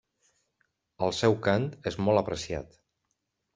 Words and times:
El 1.09 1.13
seu 1.17 1.37
cant 1.49 1.69
és 1.93 2.01
molt 2.07 2.25
apreciat. 2.25 2.77